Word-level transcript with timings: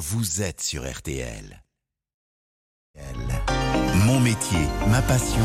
vous 0.00 0.40
êtes 0.40 0.62
sur 0.62 0.90
RTL. 0.90 1.62
Mon 4.06 4.18
métier, 4.18 4.66
ma 4.88 5.02
passion. 5.02 5.44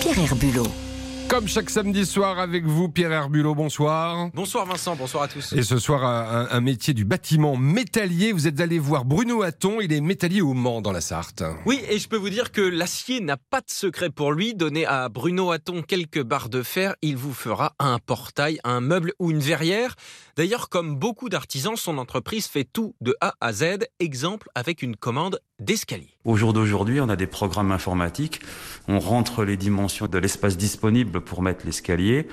Pierre 0.00 0.18
Herbulot. 0.20 0.83
Comme 1.28 1.48
chaque 1.48 1.70
samedi 1.70 2.06
soir 2.06 2.38
avec 2.38 2.64
vous, 2.64 2.88
Pierre 2.88 3.10
Herbulot, 3.10 3.54
bonsoir. 3.54 4.30
Bonsoir 4.34 4.66
Vincent, 4.66 4.94
bonsoir 4.94 5.24
à 5.24 5.28
tous. 5.28 5.52
Et 5.54 5.62
ce 5.62 5.78
soir, 5.78 6.04
un, 6.04 6.46
un 6.50 6.60
métier 6.60 6.94
du 6.94 7.04
bâtiment 7.04 7.56
métallier. 7.56 8.30
Vous 8.32 8.46
êtes 8.46 8.60
allé 8.60 8.78
voir 8.78 9.04
Bruno 9.04 9.42
Hatton, 9.42 9.80
il 9.80 9.92
est 9.92 10.00
métallier 10.00 10.42
au 10.42 10.52
Mans 10.52 10.80
dans 10.80 10.92
la 10.92 11.00
Sarthe. 11.00 11.42
Oui, 11.66 11.80
et 11.88 11.98
je 11.98 12.08
peux 12.08 12.16
vous 12.16 12.30
dire 12.30 12.52
que 12.52 12.60
l'acier 12.60 13.20
n'a 13.20 13.36
pas 13.36 13.60
de 13.60 13.70
secret 13.70 14.10
pour 14.10 14.32
lui. 14.32 14.54
Donnez 14.54 14.86
à 14.86 15.08
Bruno 15.08 15.50
Hatton 15.50 15.82
quelques 15.82 16.22
barres 16.22 16.50
de 16.50 16.62
fer, 16.62 16.94
il 17.02 17.16
vous 17.16 17.34
fera 17.34 17.74
un 17.78 17.98
portail, 17.98 18.60
un 18.62 18.80
meuble 18.80 19.12
ou 19.18 19.30
une 19.30 19.40
verrière. 19.40 19.96
D'ailleurs, 20.36 20.68
comme 20.68 20.96
beaucoup 20.96 21.28
d'artisans, 21.28 21.76
son 21.76 21.98
entreprise 21.98 22.46
fait 22.46 22.64
tout 22.64 22.94
de 23.00 23.16
A 23.20 23.34
à 23.40 23.52
Z, 23.52 23.78
exemple 23.98 24.48
avec 24.54 24.82
une 24.82 24.94
commande 24.94 25.40
d'escalier. 25.58 26.13
Au 26.24 26.36
jour 26.36 26.54
d'aujourd'hui, 26.54 27.02
on 27.02 27.10
a 27.10 27.16
des 27.16 27.26
programmes 27.26 27.70
informatiques, 27.70 28.40
on 28.88 28.98
rentre 28.98 29.44
les 29.44 29.58
dimensions 29.58 30.06
de 30.06 30.16
l'espace 30.16 30.56
disponible 30.56 31.20
pour 31.20 31.42
mettre 31.42 31.66
l'escalier, 31.66 32.28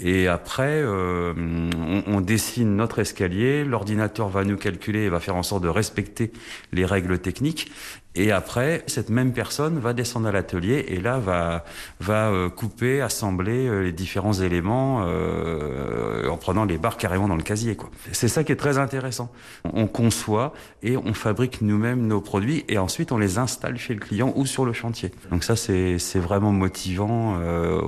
et 0.00 0.26
après, 0.26 0.82
euh, 0.82 1.32
on, 1.36 2.02
on, 2.08 2.20
dessine 2.20 2.74
notre 2.74 2.98
escalier, 2.98 3.64
l'ordinateur 3.64 4.28
va 4.28 4.42
nous 4.42 4.56
calculer 4.56 5.04
et 5.04 5.08
va 5.08 5.20
faire 5.20 5.36
en 5.36 5.44
sorte 5.44 5.62
de 5.62 5.68
respecter 5.68 6.32
les 6.72 6.84
règles 6.84 7.20
techniques, 7.20 7.70
et 8.16 8.32
après, 8.32 8.82
cette 8.86 9.10
même 9.10 9.32
personne 9.32 9.78
va 9.78 9.92
descendre 9.92 10.26
à 10.26 10.32
l'atelier 10.32 10.86
et 10.88 11.00
là 11.00 11.18
va 11.18 11.64
va 12.00 12.30
euh, 12.30 12.48
couper, 12.48 13.02
assembler 13.02 13.66
euh, 13.66 13.82
les 13.82 13.92
différents 13.92 14.32
éléments 14.32 15.04
euh, 15.06 16.26
en 16.28 16.38
prenant 16.38 16.64
les 16.64 16.78
barres 16.78 16.96
carrément 16.96 17.28
dans 17.28 17.36
le 17.36 17.42
casier. 17.42 17.76
Quoi. 17.76 17.90
C'est 18.12 18.28
ça 18.28 18.42
qui 18.42 18.52
est 18.52 18.56
très 18.56 18.78
intéressant. 18.78 19.30
On 19.64 19.86
conçoit 19.86 20.54
et 20.82 20.96
on 20.96 21.12
fabrique 21.12 21.60
nous-mêmes 21.60 22.06
nos 22.06 22.22
produits 22.22 22.64
et 22.68 22.78
ensuite 22.78 23.12
on 23.12 23.18
les 23.18 23.36
installe 23.36 23.76
chez 23.76 23.92
le 23.92 24.00
client 24.00 24.32
ou 24.34 24.46
sur 24.46 24.64
le 24.64 24.72
chantier. 24.72 25.12
Donc 25.30 25.44
ça 25.44 25.54
c'est 25.54 25.98
c'est 25.98 26.20
vraiment 26.20 26.52
motivant. 26.52 27.38
Euh, 27.40 27.82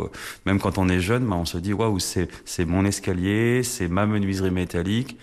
même 0.45 0.61
quand 0.61 0.77
on 0.77 0.91
est 0.91 1.01
jeune, 1.01 1.27
bah, 1.27 1.37
on 1.37 1.47
se 1.47 1.57
dit 1.57 1.73
waouh 1.73 1.99
c'est 1.99 2.29
c'est 2.45 2.67
mon 2.67 2.85
escalier, 2.85 3.63
c'est 3.63 3.89
ma 3.89 4.05
menuiserie 4.05 4.51
métallique. 4.51 5.17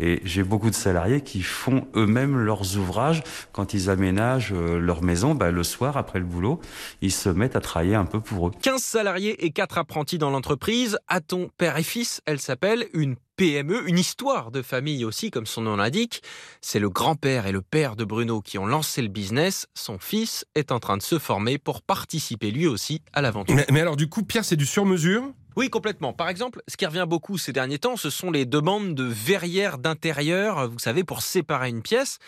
Et 0.00 0.20
j'ai 0.24 0.42
beaucoup 0.42 0.70
de 0.70 0.74
salariés 0.74 1.20
qui 1.20 1.42
font 1.42 1.86
eux-mêmes 1.94 2.38
leurs 2.38 2.76
ouvrages 2.78 3.22
quand 3.52 3.74
ils 3.74 3.90
aménagent 3.90 4.52
euh, 4.52 4.78
leur 4.78 5.02
maison. 5.02 5.34
Bah, 5.34 5.50
le 5.50 5.62
soir, 5.62 5.96
après 5.96 6.18
le 6.18 6.24
boulot, 6.24 6.60
ils 7.02 7.12
se 7.12 7.28
mettent 7.28 7.56
à 7.56 7.60
travailler 7.60 7.94
un 7.94 8.06
peu 8.06 8.20
pour 8.20 8.48
eux. 8.48 8.52
15 8.62 8.80
salariés 8.82 9.44
et 9.44 9.50
4 9.50 9.78
apprentis 9.78 10.18
dans 10.18 10.30
l'entreprise. 10.30 10.98
A-t-on 11.08 11.50
père 11.58 11.76
et 11.76 11.82
fils 11.82 12.22
Elle 12.24 12.40
s'appelle 12.40 12.86
une 12.94 13.16
PME, 13.40 13.88
une 13.88 13.98
histoire 13.98 14.50
de 14.50 14.60
famille 14.60 15.02
aussi, 15.02 15.30
comme 15.30 15.46
son 15.46 15.62
nom 15.62 15.76
l'indique. 15.76 16.22
C'est 16.60 16.78
le 16.78 16.90
grand-père 16.90 17.46
et 17.46 17.52
le 17.52 17.62
père 17.62 17.96
de 17.96 18.04
Bruno 18.04 18.42
qui 18.42 18.58
ont 18.58 18.66
lancé 18.66 19.00
le 19.00 19.08
business. 19.08 19.66
Son 19.72 19.98
fils 19.98 20.44
est 20.54 20.72
en 20.72 20.78
train 20.78 20.98
de 20.98 21.02
se 21.02 21.18
former 21.18 21.56
pour 21.56 21.80
participer 21.80 22.50
lui 22.50 22.66
aussi 22.66 23.00
à 23.14 23.22
l'aventure. 23.22 23.56
Mais, 23.56 23.64
mais 23.72 23.80
alors 23.80 23.96
du 23.96 24.10
coup, 24.10 24.24
Pierre, 24.24 24.44
c'est 24.44 24.56
du 24.56 24.66
sur-mesure? 24.66 25.32
Oui, 25.56 25.70
complètement. 25.70 26.12
Par 26.12 26.28
exemple, 26.28 26.60
ce 26.68 26.76
qui 26.76 26.84
revient 26.84 27.06
beaucoup 27.08 27.38
ces 27.38 27.54
derniers 27.54 27.78
temps, 27.78 27.96
ce 27.96 28.10
sont 28.10 28.30
les 28.30 28.44
demandes 28.44 28.94
de 28.94 29.04
verrières 29.04 29.78
d'intérieur, 29.78 30.68
vous 30.68 30.78
savez, 30.78 31.02
pour 31.02 31.22
séparer 31.22 31.70
une 31.70 31.80
pièce. 31.80 32.18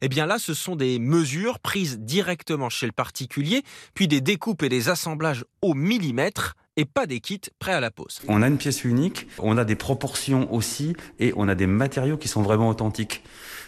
Eh 0.00 0.08
bien 0.08 0.24
là, 0.24 0.38
ce 0.38 0.54
sont 0.54 0.74
des 0.74 0.98
mesures 0.98 1.58
prises 1.58 1.98
directement 1.98 2.70
chez 2.70 2.86
le 2.86 2.92
particulier, 2.92 3.62
puis 3.92 4.08
des 4.08 4.22
découpes 4.22 4.62
et 4.62 4.70
des 4.70 4.88
assemblages 4.88 5.44
au 5.60 5.74
millimètre 5.74 6.54
et 6.76 6.84
pas 6.84 7.06
des 7.06 7.20
kits 7.20 7.40
prêts 7.58 7.72
à 7.72 7.80
la 7.80 7.90
pose. 7.90 8.20
On 8.28 8.42
a 8.42 8.48
une 8.48 8.58
pièce 8.58 8.84
unique, 8.84 9.26
on 9.38 9.58
a 9.58 9.64
des 9.64 9.76
proportions 9.76 10.52
aussi, 10.52 10.94
et 11.18 11.32
on 11.36 11.48
a 11.48 11.54
des 11.54 11.66
matériaux 11.66 12.16
qui 12.16 12.28
sont 12.28 12.42
vraiment 12.42 12.68
authentiques. 12.68 13.22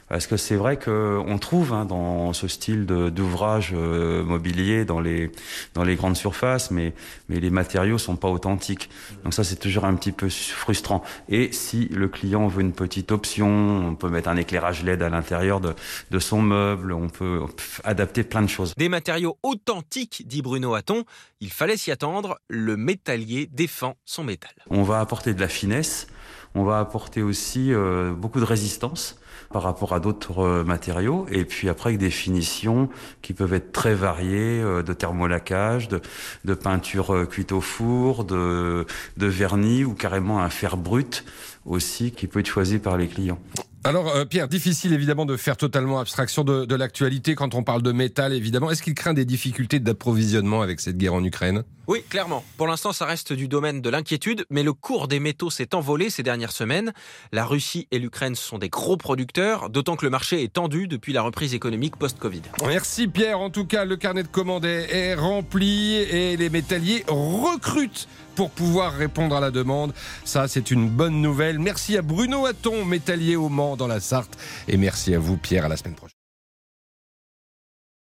Parce 0.08 0.26
que 0.26 0.36
c'est 0.36 0.56
vrai 0.56 0.78
qu'on 0.78 1.38
trouve 1.38 1.72
hein, 1.72 1.84
dans 1.84 2.32
ce 2.32 2.48
style 2.48 2.86
d'ouvrage 2.86 3.72
euh, 3.74 4.22
mobilier 4.22 4.84
dans 4.84 5.00
les, 5.00 5.30
dans 5.74 5.84
les 5.84 5.96
grandes 5.96 6.16
surfaces, 6.16 6.70
mais, 6.70 6.92
mais 7.28 7.40
les 7.40 7.50
matériaux 7.50 7.98
sont 7.98 8.16
pas 8.16 8.28
authentiques. 8.28 8.90
Donc 9.24 9.34
ça, 9.34 9.44
c'est 9.44 9.56
toujours 9.56 9.84
un 9.84 9.94
petit 9.94 10.12
peu 10.12 10.28
frustrant. 10.28 11.02
Et 11.28 11.52
si 11.52 11.88
le 11.88 12.08
client 12.08 12.48
veut 12.48 12.60
une 12.60 12.72
petite 12.72 13.12
option, 13.12 13.48
on 13.88 13.94
peut 13.94 14.08
mettre 14.08 14.28
un 14.28 14.36
éclairage 14.36 14.82
LED 14.82 15.02
à 15.02 15.08
l'intérieur 15.08 15.60
de, 15.60 15.74
de 16.10 16.18
son 16.18 16.42
meuble, 16.42 16.92
on 16.92 17.08
peut 17.08 17.42
adapter 17.84 18.24
plein 18.24 18.42
de 18.42 18.48
choses. 18.48 18.74
Des 18.76 18.88
matériaux 18.88 19.38
authentiques, 19.42 20.24
dit 20.26 20.42
Bruno 20.42 20.74
Hatton. 20.74 21.04
Il 21.40 21.50
fallait 21.50 21.76
s'y 21.76 21.90
attendre. 21.90 22.38
Le 22.48 22.76
métallier 22.76 23.48
défend 23.52 23.96
son 24.04 24.24
métal. 24.24 24.52
On 24.70 24.82
va 24.82 25.00
apporter 25.00 25.34
de 25.34 25.40
la 25.40 25.48
finesse. 25.48 26.06
On 26.54 26.62
va 26.62 26.78
apporter 26.78 27.22
aussi 27.22 27.72
euh, 27.72 28.12
beaucoup 28.12 28.38
de 28.38 28.44
résistance 28.44 29.18
par 29.52 29.62
rapport 29.62 29.92
à 29.92 30.00
d'autres 30.00 30.62
matériaux 30.62 31.26
et 31.30 31.44
puis 31.44 31.68
après 31.68 31.90
avec 31.90 32.00
des 32.00 32.10
finitions 32.10 32.88
qui 33.22 33.32
peuvent 33.32 33.54
être 33.54 33.72
très 33.72 33.94
variées 33.94 34.60
euh, 34.62 34.82
de 34.82 34.92
thermolacage, 34.92 35.88
de, 35.88 36.00
de 36.44 36.54
peinture 36.54 37.14
euh, 37.14 37.26
cuite 37.26 37.52
au 37.52 37.60
four, 37.60 38.24
de, 38.24 38.86
de 39.16 39.26
vernis 39.26 39.84
ou 39.84 39.94
carrément 39.94 40.40
un 40.40 40.50
fer 40.50 40.76
brut 40.76 41.24
aussi 41.66 42.12
qui 42.12 42.26
peut 42.26 42.40
être 42.40 42.46
choisi 42.46 42.78
par 42.78 42.96
les 42.96 43.08
clients. 43.08 43.40
Alors, 43.86 44.16
euh, 44.16 44.24
Pierre, 44.24 44.48
difficile 44.48 44.94
évidemment 44.94 45.26
de 45.26 45.36
faire 45.36 45.58
totalement 45.58 46.00
abstraction 46.00 46.42
de, 46.42 46.64
de 46.64 46.74
l'actualité 46.74 47.34
quand 47.34 47.54
on 47.54 47.62
parle 47.62 47.82
de 47.82 47.92
métal, 47.92 48.32
évidemment. 48.32 48.70
Est-ce 48.70 48.82
qu'il 48.82 48.94
craint 48.94 49.12
des 49.12 49.26
difficultés 49.26 49.78
d'approvisionnement 49.78 50.62
avec 50.62 50.80
cette 50.80 50.96
guerre 50.96 51.12
en 51.12 51.22
Ukraine? 51.22 51.64
Oui, 51.86 52.02
clairement. 52.08 52.42
Pour 52.56 52.66
l'instant, 52.66 52.94
ça 52.94 53.04
reste 53.04 53.34
du 53.34 53.46
domaine 53.46 53.82
de 53.82 53.90
l'inquiétude, 53.90 54.46
mais 54.48 54.62
le 54.62 54.72
cours 54.72 55.06
des 55.06 55.20
métaux 55.20 55.50
s'est 55.50 55.74
envolé 55.74 56.08
ces 56.08 56.22
dernières 56.22 56.52
semaines. 56.52 56.94
La 57.30 57.44
Russie 57.44 57.86
et 57.90 57.98
l'Ukraine 57.98 58.34
sont 58.34 58.56
des 58.56 58.70
gros 58.70 58.96
producteurs, 58.96 59.68
d'autant 59.68 59.96
que 59.96 60.06
le 60.06 60.10
marché 60.10 60.42
est 60.42 60.54
tendu 60.54 60.88
depuis 60.88 61.12
la 61.12 61.20
reprise 61.20 61.52
économique 61.52 61.96
post-Covid. 61.96 62.40
Merci 62.66 63.06
Pierre. 63.06 63.38
En 63.38 63.50
tout 63.50 63.66
cas, 63.66 63.84
le 63.84 63.96
carnet 63.96 64.22
de 64.22 64.28
commandes 64.28 64.64
est 64.64 65.14
rempli 65.14 65.96
et 65.96 66.38
les 66.38 66.48
métalliers 66.48 67.04
recrutent 67.06 68.08
pour 68.34 68.50
pouvoir 68.50 68.92
répondre 68.92 69.36
à 69.36 69.40
la 69.40 69.50
demande. 69.50 69.92
Ça, 70.24 70.48
c'est 70.48 70.70
une 70.70 70.88
bonne 70.88 71.20
nouvelle. 71.20 71.58
Merci 71.58 71.96
à 71.96 72.02
Bruno 72.02 72.46
Hatton, 72.46 72.84
métallier 72.84 73.36
au 73.36 73.48
Mans 73.48 73.76
dans 73.76 73.86
la 73.86 74.00
Sarthe. 74.00 74.36
Et 74.68 74.76
merci 74.76 75.14
à 75.14 75.18
vous, 75.18 75.36
Pierre. 75.36 75.64
À 75.64 75.68
la 75.68 75.76
semaine 75.76 75.94
prochaine. 75.94 76.13